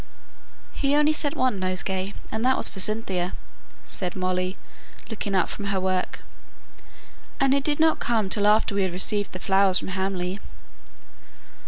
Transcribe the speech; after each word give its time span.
"He 0.71 0.95
only 0.95 1.13
sent 1.13 1.35
one 1.35 1.59
nosegay, 1.59 2.15
and 2.31 2.43
that 2.43 2.57
was 2.57 2.69
for 2.71 2.79
Cynthia," 2.79 3.33
said 3.85 4.15
Molly, 4.15 4.57
looking 5.11 5.35
up 5.35 5.47
from 5.47 5.65
her 5.65 5.79
work. 5.79 6.23
"And 7.39 7.53
it 7.53 7.63
did 7.63 7.79
not 7.79 7.99
come 7.99 8.27
till 8.27 8.47
after 8.47 8.73
we 8.73 8.81
had 8.81 8.93
received 8.93 9.31
the 9.31 9.37
flowers 9.37 9.77
from 9.77 9.89
Hamley." 9.89 10.39